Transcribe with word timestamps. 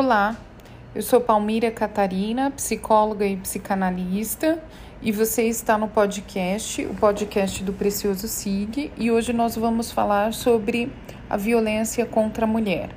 Olá, 0.00 0.36
eu 0.94 1.02
sou 1.02 1.20
Palmira 1.20 1.72
Catarina, 1.72 2.52
psicóloga 2.52 3.26
e 3.26 3.36
psicanalista, 3.36 4.62
e 5.02 5.10
você 5.10 5.48
está 5.48 5.76
no 5.76 5.88
podcast, 5.88 6.86
o 6.86 6.94
podcast 6.94 7.64
do 7.64 7.72
Precioso 7.72 8.28
SIG, 8.28 8.92
e 8.96 9.10
hoje 9.10 9.32
nós 9.32 9.56
vamos 9.56 9.90
falar 9.90 10.32
sobre 10.32 10.88
a 11.28 11.36
violência 11.36 12.06
contra 12.06 12.44
a 12.44 12.46
mulher. 12.46 12.90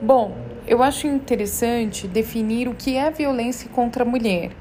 Bom, 0.00 0.36
eu 0.68 0.84
acho 0.84 1.08
interessante 1.08 2.06
definir 2.06 2.68
o 2.68 2.74
que 2.76 2.96
é 2.96 3.10
violência 3.10 3.68
contra 3.70 4.04
a 4.04 4.06
mulher, 4.06 4.52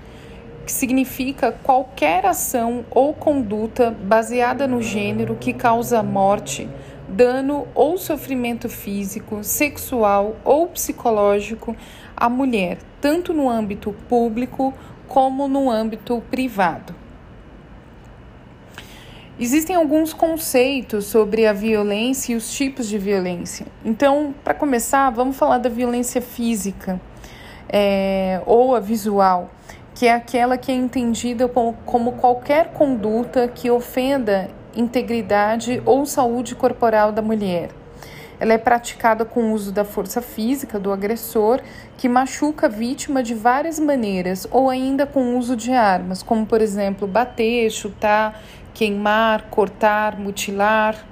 que 0.66 0.72
significa 0.72 1.52
qualquer 1.52 2.26
ação 2.26 2.84
ou 2.90 3.14
conduta 3.14 3.92
baseada 3.92 4.68
no 4.68 4.82
gênero 4.82 5.36
que 5.36 5.54
causa 5.54 6.02
morte 6.02 6.68
dano 7.08 7.68
ou 7.74 7.98
sofrimento 7.98 8.68
físico, 8.68 9.44
sexual 9.44 10.36
ou 10.44 10.68
psicológico 10.68 11.76
à 12.16 12.30
mulher, 12.30 12.80
tanto 13.00 13.34
no 13.34 13.50
âmbito 13.50 13.94
público 14.10 14.74
como 15.08 15.48
no 15.48 15.70
âmbito 15.70 16.22
privado. 16.30 16.94
Existem 19.40 19.76
alguns 19.76 20.14
conceitos 20.14 21.06
sobre 21.06 21.46
a 21.46 21.54
violência 21.54 22.34
e 22.34 22.36
os 22.36 22.52
tipos 22.52 22.88
de 22.88 22.98
violência. 22.98 23.68
Então, 23.86 24.34
para 24.44 24.56
começar, 24.56 25.12
vamos 25.12 25.38
falar 25.38 25.60
da 25.60 25.70
violência 25.70 26.20
física 26.22 27.00
é, 27.70 28.42
ou 28.48 28.76
a 28.76 28.80
visual, 28.80 29.52
que 29.94 30.08
é 30.08 30.14
aquela 30.14 30.58
que 30.58 30.72
é 30.72 30.76
entendida 30.76 31.48
como, 31.48 31.74
como 31.86 32.14
qualquer 32.14 32.74
conduta 32.74 33.48
que 33.48 33.70
ofenda 33.70 34.50
integridade 34.78 35.82
ou 35.86 36.06
saúde 36.06 36.56
corporal 36.56 37.12
da 37.12 37.22
mulher. 37.22 37.70
Ela 38.40 38.54
é 38.54 38.58
praticada 38.58 39.26
com 39.26 39.46
o 39.46 39.54
uso 39.54 39.72
da 39.72 39.84
força 39.84 40.22
física 40.22 40.80
do 40.80 40.92
agressor, 40.92 41.60
que 41.98 42.08
machuca 42.08 42.68
a 42.68 42.70
vítima 42.70 43.24
de 43.24 43.34
várias 43.34 43.80
maneiras, 43.80 44.48
ou 44.52 44.70
ainda 44.70 45.08
com 45.08 45.34
o 45.34 45.38
uso 45.40 45.56
de 45.56 45.72
armas, 45.72 46.22
como 46.22 46.46
por 46.46 46.62
exemplo 46.62 47.08
bater, 47.08 47.72
chutar, 47.72 48.40
queimar, 48.76 49.50
cortar, 49.50 50.20
mutilar. 50.20 51.04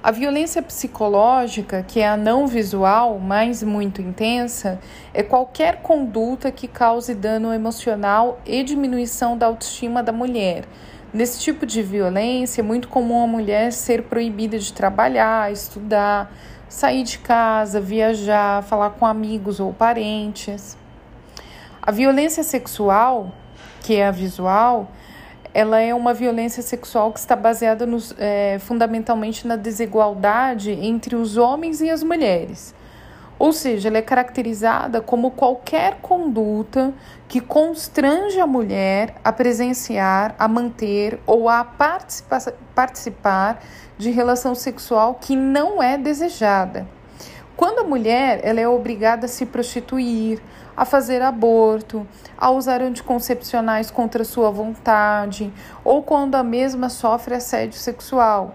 A 0.00 0.12
violência 0.12 0.62
psicológica, 0.62 1.82
que 1.82 2.00
é 2.00 2.08
a 2.08 2.16
não 2.16 2.46
visual, 2.46 3.18
mas 3.18 3.62
muito 3.62 4.00
intensa, 4.00 4.80
é 5.12 5.22
qualquer 5.22 5.82
conduta 5.82 6.50
que 6.52 6.66
cause 6.68 7.14
dano 7.14 7.52
emocional 7.52 8.40
e 8.46 8.62
diminuição 8.62 9.36
da 9.36 9.46
autoestima 9.46 10.02
da 10.02 10.12
mulher 10.12 10.64
Nesse 11.12 11.40
tipo 11.40 11.66
de 11.66 11.82
violência, 11.82 12.60
é 12.60 12.64
muito 12.64 12.86
comum 12.86 13.24
a 13.24 13.26
mulher 13.26 13.72
ser 13.72 14.04
proibida 14.04 14.56
de 14.58 14.72
trabalhar, 14.72 15.50
estudar, 15.50 16.32
sair 16.68 17.02
de 17.02 17.18
casa, 17.18 17.80
viajar, 17.80 18.62
falar 18.62 18.90
com 18.90 19.04
amigos 19.04 19.58
ou 19.58 19.72
parentes. 19.72 20.76
A 21.82 21.90
violência 21.90 22.44
sexual, 22.44 23.32
que 23.82 23.96
é 23.96 24.06
a 24.06 24.12
visual, 24.12 24.92
ela 25.52 25.80
é 25.80 25.92
uma 25.92 26.14
violência 26.14 26.62
sexual 26.62 27.12
que 27.12 27.18
está 27.18 27.34
baseada 27.34 27.84
nos, 27.84 28.14
é, 28.16 28.58
fundamentalmente 28.60 29.48
na 29.48 29.56
desigualdade 29.56 30.70
entre 30.70 31.16
os 31.16 31.36
homens 31.36 31.80
e 31.80 31.90
as 31.90 32.04
mulheres. 32.04 32.72
Ou 33.40 33.54
seja, 33.54 33.88
ela 33.88 33.96
é 33.96 34.02
caracterizada 34.02 35.00
como 35.00 35.30
qualquer 35.30 35.96
conduta 36.02 36.92
que 37.26 37.40
constrange 37.40 38.38
a 38.38 38.46
mulher 38.46 39.14
a 39.24 39.32
presenciar, 39.32 40.34
a 40.38 40.46
manter 40.46 41.18
ou 41.26 41.48
a 41.48 41.64
participar 42.74 43.62
de 43.96 44.10
relação 44.10 44.54
sexual 44.54 45.14
que 45.14 45.34
não 45.34 45.82
é 45.82 45.96
desejada. 45.96 46.86
Quando 47.56 47.78
a 47.78 47.84
mulher 47.84 48.40
ela 48.42 48.60
é 48.60 48.68
obrigada 48.68 49.24
a 49.24 49.28
se 49.28 49.46
prostituir, 49.46 50.38
a 50.76 50.84
fazer 50.84 51.22
aborto, 51.22 52.06
a 52.36 52.50
usar 52.50 52.82
anticoncepcionais 52.82 53.90
contra 53.90 54.22
sua 54.22 54.50
vontade, 54.50 55.50
ou 55.82 56.02
quando 56.02 56.34
a 56.34 56.44
mesma 56.44 56.90
sofre 56.90 57.36
assédio 57.36 57.78
sexual, 57.78 58.54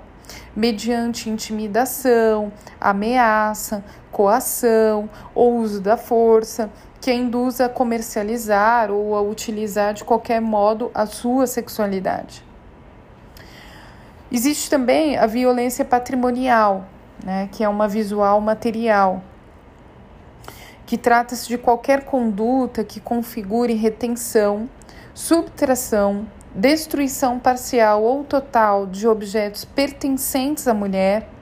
mediante 0.55 1.29
intimidação, 1.29 2.51
ameaça, 2.79 3.83
coação 4.15 5.09
ou 5.35 5.57
uso 5.57 5.81
da 5.81 5.97
força, 5.97 6.69
que 7.01 7.11
a 7.11 7.13
induz 7.13 7.59
a 7.59 7.67
comercializar 7.67 8.89
ou 8.89 9.13
a 9.13 9.21
utilizar 9.21 9.93
de 9.93 10.05
qualquer 10.05 10.39
modo 10.39 10.89
a 10.93 11.05
sua 11.05 11.45
sexualidade. 11.45 12.41
Existe 14.31 14.69
também 14.69 15.17
a 15.17 15.27
violência 15.27 15.83
patrimonial, 15.83 16.85
né, 17.21 17.49
que 17.51 17.61
é 17.61 17.67
uma 17.67 17.89
visual 17.89 18.39
material, 18.39 19.21
que 20.85 20.97
trata-se 20.97 21.49
de 21.49 21.57
qualquer 21.57 22.05
conduta 22.05 22.85
que 22.85 23.01
configure 23.01 23.73
retenção, 23.73 24.69
subtração, 25.13 26.25
destruição 26.55 27.37
parcial 27.37 28.01
ou 28.01 28.23
total 28.23 28.85
de 28.85 29.05
objetos 29.09 29.65
pertencentes 29.65 30.69
à 30.69 30.73
mulher 30.73 31.34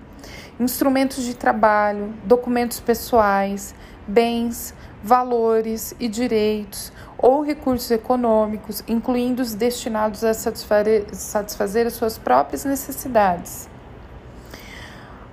instrumentos 0.59 1.23
de 1.23 1.35
trabalho, 1.35 2.13
documentos 2.23 2.79
pessoais, 2.79 3.73
bens, 4.07 4.73
valores 5.03 5.93
e 5.99 6.07
direitos 6.07 6.91
ou 7.17 7.41
recursos 7.41 7.89
econômicos, 7.91 8.83
incluindo 8.87 9.41
os 9.41 9.53
destinados 9.53 10.23
a 10.23 10.33
satisfazer, 10.33 11.87
as 11.87 11.93
suas 11.93 12.17
próprias 12.17 12.65
necessidades. 12.65 13.69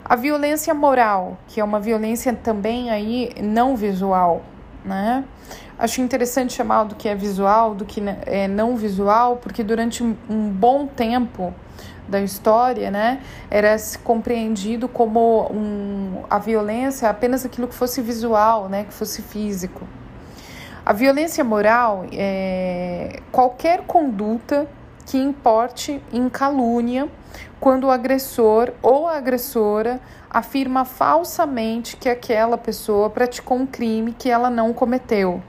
A 0.05 0.17
violência 0.17 0.75
moral, 0.75 1.39
que 1.47 1.61
é 1.61 1.65
uma 1.65 1.79
violência 1.79 2.33
também 2.33 2.91
aí 2.91 3.33
não 3.41 3.77
visual, 3.77 4.43
né? 4.85 5.25
Acho 5.79 6.01
interessante 6.01 6.53
chamar 6.53 6.85
do 6.85 6.95
que 6.95 7.09
é 7.09 7.15
visual 7.15 7.75
do 7.75 7.85
que 7.85 8.03
é 8.27 8.47
não 8.47 8.77
visual, 8.77 9.37
porque 9.37 9.63
durante 9.63 10.03
um 10.03 10.51
bom 10.51 10.87
tempo 10.87 11.55
da 12.07 12.21
história, 12.21 12.91
né, 12.91 13.21
era 13.49 13.77
compreendido 14.03 14.89
como 14.89 15.49
um, 15.51 16.25
a 16.29 16.39
violência 16.39 17.09
apenas 17.09 17.47
aquilo 17.47 17.69
que 17.69 17.75
fosse 17.75 18.03
visual, 18.03 18.69
né, 18.69 18.85
que 18.85 18.93
fosse 18.93 19.23
físico. 19.23 19.87
A 20.85 20.93
violência 20.93 21.45
moral 21.45 22.05
é 22.13 23.21
qualquer 23.31 23.83
conduta 23.87 24.67
que 25.07 25.19
importe 25.19 26.03
em 26.13 26.29
calúnia 26.29 27.09
quando 27.59 27.85
o 27.85 27.91
agressor 27.91 28.73
ou 28.83 29.07
a 29.07 29.17
agressora 29.17 30.01
afirma 30.29 30.85
falsamente 30.85 31.97
que 31.97 32.09
aquela 32.09 32.57
pessoa 32.57 33.11
praticou 33.11 33.59
um 33.59 33.67
crime 33.67 34.15
que 34.19 34.31
ela 34.31 34.49
não 34.49 34.73
cometeu 34.73 35.43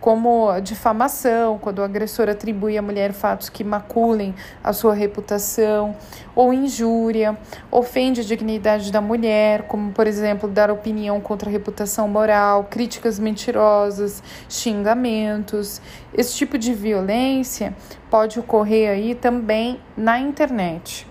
como 0.00 0.58
difamação, 0.60 1.58
quando 1.58 1.80
o 1.80 1.82
agressor 1.82 2.28
atribui 2.28 2.78
à 2.78 2.82
mulher 2.82 3.12
fatos 3.12 3.48
que 3.48 3.64
maculem 3.64 4.34
a 4.62 4.72
sua 4.72 4.94
reputação, 4.94 5.96
ou 6.36 6.52
injúria, 6.52 7.36
ofende 7.70 8.20
a 8.20 8.24
dignidade 8.24 8.92
da 8.92 9.00
mulher, 9.00 9.62
como 9.62 9.90
por 9.92 10.06
exemplo 10.06 10.48
dar 10.48 10.70
opinião 10.70 11.20
contra 11.20 11.48
a 11.48 11.52
reputação 11.52 12.06
moral, 12.06 12.68
críticas 12.70 13.18
mentirosas, 13.18 14.22
xingamentos. 14.48 15.80
Esse 16.14 16.36
tipo 16.36 16.56
de 16.56 16.72
violência 16.72 17.74
pode 18.08 18.38
ocorrer 18.38 18.90
aí 18.90 19.14
também 19.14 19.80
na 19.96 20.18
internet, 20.18 21.07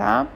tá? 0.00 0.26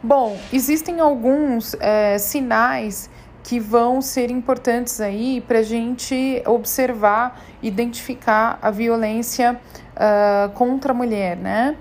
Bom, 0.00 0.38
existem 0.52 1.00
alguns 1.00 1.74
é, 1.80 2.16
sinais 2.18 3.10
que 3.42 3.58
vão 3.58 4.00
ser 4.00 4.30
importantes 4.30 5.00
aí 5.00 5.40
para 5.40 5.58
a 5.58 5.62
gente 5.64 6.40
observar, 6.46 7.40
identificar 7.60 8.60
a 8.62 8.70
violência 8.70 9.58
uh, 9.96 10.48
contra 10.52 10.92
a 10.92 10.94
mulher, 10.94 11.36
né? 11.36 11.76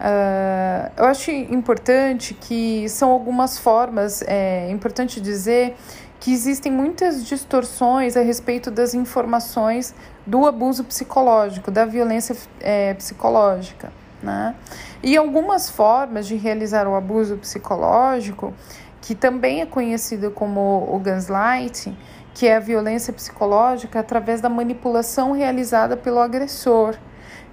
Uh, 0.00 0.92
eu 0.96 1.04
acho 1.04 1.30
importante 1.30 2.32
que 2.32 2.88
são 2.88 3.10
algumas 3.10 3.58
formas, 3.58 4.22
é 4.26 4.70
importante 4.70 5.20
dizer 5.20 5.76
que 6.18 6.32
existem 6.32 6.72
muitas 6.72 7.26
distorções 7.26 8.16
a 8.16 8.22
respeito 8.22 8.70
das 8.70 8.94
informações 8.94 9.94
do 10.26 10.46
abuso 10.46 10.82
psicológico, 10.84 11.70
da 11.70 11.84
violência 11.84 12.34
é, 12.60 12.94
psicológica. 12.94 13.92
Né? 14.26 14.56
E 15.04 15.16
algumas 15.16 15.70
formas 15.70 16.26
de 16.26 16.34
realizar 16.34 16.88
o 16.88 16.96
abuso 16.96 17.36
psicológico 17.36 18.52
que 19.00 19.14
também 19.14 19.60
é 19.60 19.66
conhecido 19.66 20.32
como 20.32 20.88
o 20.92 20.98
gaslighting, 20.98 21.96
que 22.34 22.48
é 22.48 22.56
a 22.56 22.60
violência 22.60 23.12
psicológica 23.12 24.00
através 24.00 24.40
da 24.40 24.48
manipulação 24.48 25.30
realizada 25.30 25.96
pelo 25.96 26.18
agressor, 26.18 26.96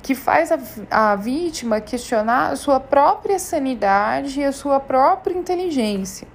que 0.02 0.16
faz 0.16 0.52
a, 0.52 0.58
a 0.90 1.16
vítima 1.16 1.80
questionar 1.80 2.52
a 2.52 2.56
sua 2.56 2.80
própria 2.80 3.38
sanidade 3.38 4.40
e 4.40 4.44
a 4.44 4.52
sua 4.52 4.80
própria 4.80 5.38
inteligência. 5.38 6.28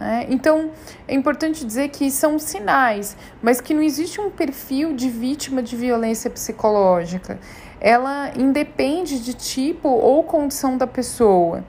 Né? 0.00 0.24
Então, 0.30 0.70
é 1.06 1.14
importante 1.14 1.64
dizer 1.64 1.90
que 1.90 2.10
são 2.10 2.38
sinais, 2.38 3.14
mas 3.42 3.60
que 3.60 3.74
não 3.74 3.82
existe 3.82 4.18
um 4.18 4.30
perfil 4.30 4.94
de 4.94 5.10
vítima 5.10 5.62
de 5.62 5.76
violência 5.76 6.30
psicológica. 6.30 7.38
Ela 7.78 8.32
independe 8.36 9.20
de 9.20 9.34
tipo 9.34 9.88
ou 9.88 10.24
condição 10.24 10.78
da 10.78 10.86
pessoa. 10.86 11.62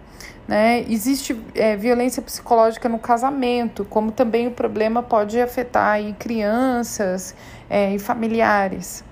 Né? 0.47 0.85
Existe 0.89 1.39
é, 1.53 1.75
violência 1.75 2.21
psicológica 2.21 2.87
no 2.87 2.99
casamento, 2.99 3.85
como 3.85 4.11
também 4.11 4.47
o 4.47 4.51
problema 4.51 5.03
pode 5.03 5.39
afetar 5.39 5.93
aí, 5.93 6.13
crianças 6.17 7.35
é, 7.69 7.93
e 7.93 7.99
familiares. 7.99 9.03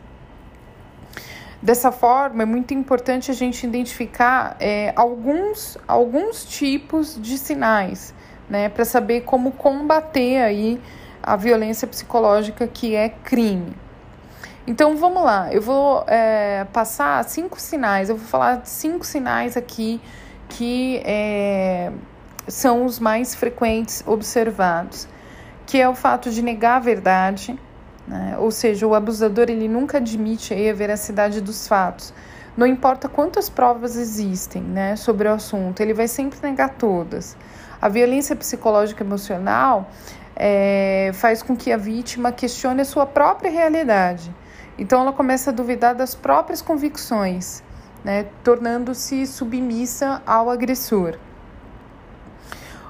Dessa 1.62 1.92
forma, 1.92 2.44
é 2.44 2.46
muito 2.46 2.74
importante 2.74 3.30
a 3.30 3.34
gente 3.34 3.66
identificar 3.66 4.56
é, 4.62 4.94
alguns, 4.96 5.78
alguns 5.86 6.46
tipos 6.46 7.22
de 7.22 7.38
sinais, 7.38 8.14
né, 8.50 8.70
para 8.70 8.86
saber 8.86 9.22
como 9.22 9.52
combater 9.52 10.42
aí 10.42 10.82
a 11.22 11.36
violência 11.36 11.88
psicológica 11.88 12.68
que 12.68 12.96
é 12.96 13.10
crime. 13.10 13.76
Então 14.66 14.96
vamos 14.98 15.24
lá, 15.24 15.52
eu 15.52 15.62
vou 15.62 16.04
é, 16.08 16.66
passar 16.72 17.24
cinco 17.26 17.60
sinais, 17.60 18.10
eu 18.10 18.16
vou 18.16 18.28
falar 18.28 18.62
cinco 18.66 19.06
sinais 19.06 19.58
aqui 19.58 20.00
que 20.50 21.02
é, 21.06 21.92
são 22.48 22.86
os 22.86 23.00
mais 23.00 23.36
frequentes 23.36 24.04
observados, 24.06 25.08
que 25.66 25.80
é 25.80 25.88
o 25.88 25.96
fato 25.96 26.30
de 26.30 26.42
negar 26.42 26.78
a 26.78 26.80
verdade, 26.80 27.58
né? 28.08 28.36
Ou 28.40 28.50
seja, 28.50 28.88
o 28.88 28.96
abusador 28.96 29.46
ele 29.50 29.68
nunca 29.68 29.98
admite 29.98 30.54
a 30.54 30.74
veracidade 30.74 31.40
dos 31.42 31.68
fatos. 31.68 32.12
Não 32.58 32.66
importa 32.66 33.08
quantas 33.08 33.50
provas 33.50 33.96
existem 33.96 34.62
né, 34.62 34.96
sobre 34.96 35.28
o 35.28 35.32
assunto, 35.32 35.80
ele 35.80 35.94
vai 35.94 36.08
sempre 36.08 36.40
negar 36.42 36.70
todas. 36.70 37.38
A 37.82 37.88
violência 37.88 38.36
psicológica 38.36 39.04
emocional 39.04 39.90
é, 40.36 41.12
faz 41.14 41.42
com 41.42 41.56
que 41.56 41.72
a 41.72 41.78
vítima 41.78 42.32
questione 42.32 42.82
a 42.82 42.86
sua 42.86 43.06
própria 43.06 43.50
realidade. 43.50 44.34
Então 44.78 45.02
ela 45.02 45.14
começa 45.14 45.50
a 45.50 45.54
duvidar 45.54 45.96
das 45.96 46.16
próprias 46.16 46.62
convicções, 46.62 47.64
né, 48.04 48.26
tornando-se 48.44 49.26
submissa 49.28 50.22
ao 50.26 50.50
agressor. 50.50 51.18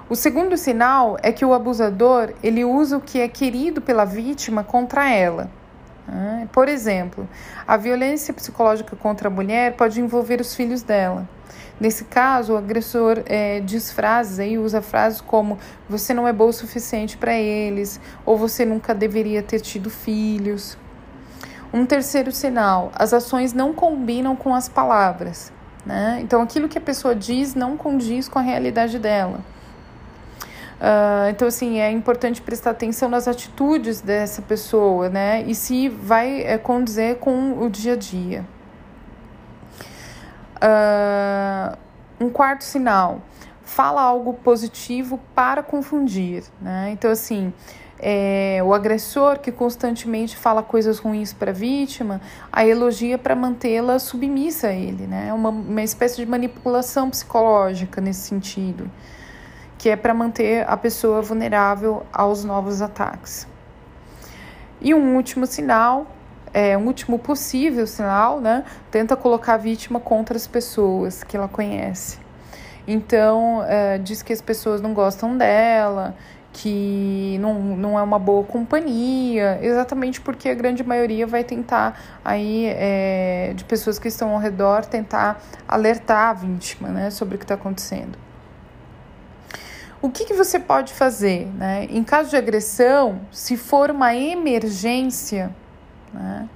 O 0.09 0.15
segundo 0.15 0.57
sinal 0.57 1.17
é 1.21 1.31
que 1.31 1.45
o 1.45 1.53
abusador 1.53 2.33
ele 2.41 2.65
usa 2.65 2.97
o 2.97 3.01
que 3.01 3.19
é 3.19 3.27
querido 3.27 3.79
pela 3.81 4.05
vítima 4.05 4.63
contra 4.63 5.07
ela. 5.07 5.51
Por 6.51 6.67
exemplo, 6.67 7.27
a 7.67 7.77
violência 7.77 8.33
psicológica 8.33 8.95
contra 8.95 9.27
a 9.27 9.31
mulher 9.31 9.75
pode 9.75 10.01
envolver 10.01 10.41
os 10.41 10.55
filhos 10.55 10.81
dela. 10.81 11.27
Nesse 11.79 12.03
caso, 12.05 12.53
o 12.53 12.57
agressor 12.57 13.23
é, 13.25 13.61
diz 13.61 13.91
frases 13.91 14.57
usa 14.57 14.81
frases 14.81 15.21
como 15.21 15.57
você 15.87 16.13
não 16.13 16.27
é 16.27 16.33
bom 16.33 16.49
o 16.49 16.53
suficiente 16.53 17.15
para 17.15 17.33
eles, 17.33 18.01
ou 18.25 18.37
você 18.37 18.65
nunca 18.65 18.93
deveria 18.93 19.41
ter 19.41 19.61
tido 19.61 19.89
filhos. 19.89 20.77
Um 21.71 21.85
terceiro 21.85 22.31
sinal, 22.31 22.91
as 22.95 23.13
ações 23.13 23.53
não 23.53 23.73
combinam 23.73 24.35
com 24.35 24.53
as 24.53 24.67
palavras. 24.67 25.53
Né? 25.85 26.19
Então, 26.21 26.41
aquilo 26.41 26.67
que 26.67 26.77
a 26.77 26.81
pessoa 26.81 27.15
diz 27.15 27.55
não 27.55 27.77
condiz 27.77 28.27
com 28.27 28.39
a 28.39 28.41
realidade 28.41 28.99
dela. 28.99 29.39
Uh, 30.79 31.29
então, 31.29 31.45
assim, 31.45 31.79
é 31.79 31.91
importante 31.91 32.41
prestar 32.41 32.71
atenção 32.71 33.09
nas 33.09 33.27
atitudes 33.27 33.99
dessa 33.99 34.41
pessoa, 34.41 35.09
né? 35.09 35.43
E 35.45 35.53
se 35.53 35.89
vai 35.89 36.41
é, 36.41 36.57
condizer 36.57 37.17
com 37.17 37.61
o 37.61 37.69
dia 37.69 37.93
a 37.93 37.95
dia. 37.97 38.45
Uh, 40.55 41.77
um 42.21 42.29
quarto 42.29 42.63
sinal, 42.63 43.21
fala 43.61 44.01
algo 44.01 44.33
positivo 44.35 45.19
para 45.35 45.61
confundir, 45.61 46.45
né? 46.61 46.91
Então, 46.93 47.11
assim, 47.11 47.51
é, 47.99 48.61
o 48.63 48.73
agressor 48.73 49.39
que 49.39 49.51
constantemente 49.51 50.37
fala 50.37 50.63
coisas 50.63 50.97
ruins 50.97 51.33
para 51.33 51.51
a 51.51 51.53
vítima, 51.53 52.21
a 52.49 52.65
elogia 52.65 53.17
para 53.17 53.35
mantê-la 53.35 53.99
submissa 53.99 54.67
a 54.67 54.73
ele, 54.73 55.07
né? 55.07 55.27
É 55.27 55.33
uma, 55.33 55.49
uma 55.49 55.83
espécie 55.83 56.15
de 56.15 56.25
manipulação 56.25 57.09
psicológica 57.09 57.99
nesse 57.99 58.21
sentido 58.21 58.89
que 59.79 59.89
é 59.89 59.95
para 59.95 60.13
manter 60.13 60.69
a 60.69 60.75
pessoa 60.75 61.21
vulnerável 61.21 62.05
aos 62.11 62.43
novos 62.43 62.81
ataques. 62.81 63.47
E 64.81 64.93
um 64.93 65.15
último 65.15 65.47
sinal, 65.47 66.05
é, 66.53 66.77
um 66.77 66.85
último 66.85 67.17
possível 67.17 67.87
sinal, 67.87 68.41
né? 68.41 68.65
Tenta 68.91 69.15
colocar 69.15 69.53
a 69.53 69.57
vítima 69.57 69.99
contra 69.99 70.35
as 70.35 70.45
pessoas 70.45 71.23
que 71.23 71.37
ela 71.37 71.47
conhece. 71.47 72.19
Então, 72.85 73.63
é, 73.67 73.97
diz 73.97 74.21
que 74.21 74.33
as 74.33 74.41
pessoas 74.41 74.81
não 74.81 74.93
gostam 74.93 75.37
dela, 75.37 76.13
que 76.51 77.37
não, 77.39 77.53
não 77.53 77.97
é 77.97 78.01
uma 78.01 78.19
boa 78.19 78.43
companhia, 78.43 79.59
exatamente 79.61 80.19
porque 80.19 80.49
a 80.49 80.53
grande 80.53 80.83
maioria 80.83 81.25
vai 81.25 81.43
tentar 81.43 82.19
aí 82.25 82.65
é, 82.65 83.53
de 83.55 83.63
pessoas 83.63 83.97
que 83.97 84.09
estão 84.09 84.31
ao 84.31 84.39
redor 84.39 84.85
tentar 84.85 85.41
alertar 85.65 86.31
a 86.31 86.33
vítima, 86.33 86.89
né, 86.89 87.09
sobre 87.11 87.35
o 87.35 87.37
que 87.37 87.45
está 87.45 87.53
acontecendo. 87.53 88.28
O 90.01 90.09
que, 90.09 90.23
que 90.23 90.33
você 90.33 90.57
pode 90.57 90.93
fazer? 90.93 91.47
Né? 91.47 91.85
Em 91.89 92.03
caso 92.05 92.29
de 92.29 92.37
agressão, 92.37 93.19
se 93.31 93.57
for 93.57 93.91
uma 93.91 94.15
emergência, 94.15 95.53
né, 96.13 96.47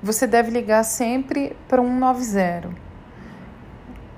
você 0.00 0.24
deve 0.24 0.52
ligar 0.52 0.84
sempre 0.84 1.56
para 1.66 1.82
190, 1.82 2.70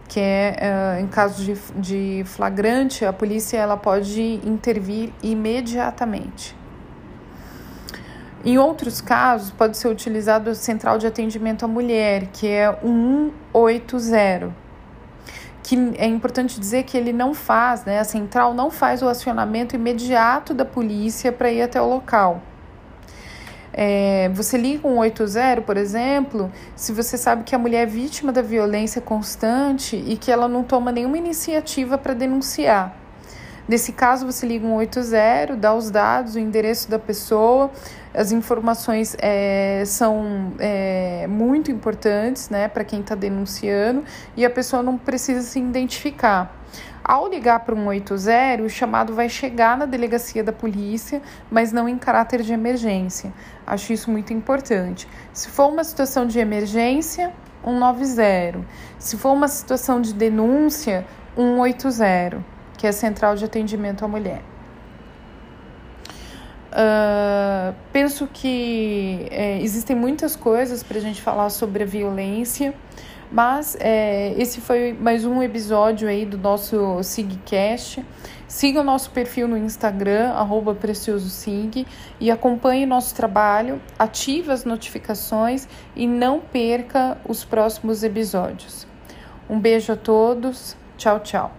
que 0.07 0.21
é 0.21 0.57
uh, 0.61 1.01
em 1.01 1.07
caso 1.07 1.43
de, 1.43 1.55
de 1.77 2.23
flagrante, 2.27 3.07
a 3.07 3.13
polícia 3.13 3.57
ela 3.57 3.77
pode 3.77 4.41
intervir 4.47 5.15
imediatamente. 5.23 6.55
Em 8.45 8.59
outros 8.59 9.01
casos, 9.01 9.51
pode 9.51 9.79
ser 9.79 9.89
utilizado 9.89 10.51
a 10.51 10.55
central 10.55 10.99
de 10.99 11.07
atendimento 11.07 11.65
à 11.65 11.69
mulher, 11.69 12.27
que 12.33 12.47
é 12.47 12.71
180 12.83 14.68
que 15.69 15.77
é 15.99 16.07
importante 16.07 16.59
dizer 16.59 16.85
que 16.85 16.97
ele 16.97 17.13
não 17.13 17.35
faz, 17.35 17.85
né, 17.85 17.99
a 17.99 18.05
central 18.05 18.55
não 18.55 18.71
faz 18.71 19.03
o 19.03 19.07
acionamento 19.07 19.77
imediato 19.77 20.55
da 20.55 20.65
polícia 20.65 21.31
para 21.31 21.53
ir 21.53 21.61
até 21.61 21.79
o 21.79 21.87
local. 21.87 22.41
É, 23.71 24.31
você 24.33 24.57
liga 24.57 24.89
um 24.89 24.97
80, 24.97 25.61
por 25.61 25.77
exemplo, 25.77 26.51
se 26.75 26.91
você 26.91 27.19
sabe 27.19 27.45
que 27.45 27.55
a 27.55 27.59
mulher 27.59 27.83
é 27.83 27.87
vítima 27.87 28.33
da 28.33 28.41
violência 28.41 29.03
constante 29.03 30.03
e 30.07 30.17
que 30.17 30.33
ela 30.33 30.49
não 30.49 30.65
toma 30.65 30.91
nenhuma 30.91 31.19
iniciativa 31.19 31.99
para 31.99 32.15
denunciar. 32.15 32.97
Nesse 33.69 33.93
caso, 33.93 34.25
você 34.25 34.47
liga 34.47 34.67
um 34.67 34.77
80, 34.77 35.55
dá 35.55 35.75
os 35.75 35.91
dados, 35.91 36.35
o 36.35 36.39
endereço 36.39 36.91
da 36.91 36.99
pessoa, 36.99 37.71
as 38.15 38.33
informações 38.33 39.17
é, 39.21 39.83
são 39.87 40.53
é, 40.59 41.27
muito 41.29 41.71
importantes 41.71 42.49
né, 42.49 42.69
para 42.69 42.85
quem 42.85 43.01
está 43.01 43.15
denunciando 43.15 44.05
e 44.37 44.45
a 44.45 44.51
pessoa 44.51 44.83
não 44.83 44.97
precisa 44.97 45.43
se 45.43 45.59
identificar. 45.59 46.55
Ao 47.05 47.27
ligar 47.27 47.61
para 47.61 47.75
um 47.75 47.87
80, 47.87 48.63
o 48.63 48.69
chamado 48.69 49.15
vai 49.15 49.29
chegar 49.29 49.79
na 49.79 49.87
delegacia 49.87 50.45
da 50.45 50.53
polícia, 50.53 51.23
mas 51.51 51.73
não 51.73 51.89
em 51.89 51.97
caráter 51.97 52.43
de 52.43 52.53
emergência. 52.53 53.33
Acho 53.67 53.95
isso 53.95 54.11
muito 54.11 54.33
importante. 54.33 55.09
Se 55.33 55.49
for 55.49 55.69
uma 55.69 55.85
situação 55.85 56.27
de 56.27 56.39
emergência, 56.39 57.33
190. 57.65 58.61
Se 58.99 59.17
for 59.17 59.33
uma 59.33 59.49
situação 59.49 60.01
de 60.01 60.13
denúncia, 60.13 61.07
180 61.35 62.45
que 62.77 62.87
é 62.87 62.91
a 62.91 62.93
Central 62.93 63.35
de 63.35 63.45
Atendimento 63.45 64.05
à 64.05 64.09
Mulher. 64.09 64.41
Uh, 66.79 67.75
penso 67.93 68.29
que 68.33 69.27
é, 69.33 69.61
existem 69.61 69.97
muitas 69.97 70.37
coisas 70.37 70.81
para 70.81 70.99
a 70.99 71.01
gente 71.01 71.21
falar 71.21 71.51
sobre 71.51 71.83
a 71.83 71.87
violência, 71.87 72.73
mas 73.33 73.77
é, 73.81 74.33
esse 74.39 74.61
foi 74.61 74.93
mais 74.93 75.25
um 75.25 75.43
episódio 75.43 76.09
aí 76.09 76.25
do 76.25 76.39
nosso 76.39 77.03
SIGcast. 77.03 78.07
Siga 78.47 78.81
o 78.81 78.85
nosso 78.85 79.11
perfil 79.11 79.49
no 79.49 79.57
Instagram, 79.57 80.33
PreciosoSig, 80.81 81.85
e 82.21 82.31
acompanhe 82.31 82.87
nosso 82.87 83.13
trabalho, 83.13 83.83
ative 83.99 84.53
as 84.53 84.65
notificações 84.65 85.67
e 85.97 86.07
não 86.07 86.39
perca 86.39 87.19
os 87.29 87.45
próximos 87.45 88.05
episódios. 88.05 88.87
Um 89.51 89.59
beijo 89.59 89.93
a 89.93 89.97
todos, 89.97 90.77
tchau, 90.97 91.19
tchau. 91.21 91.58